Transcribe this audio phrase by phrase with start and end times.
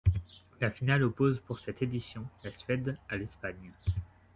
[0.59, 3.71] La finale oppose, pour cette édition, la Suède à l'Espagne.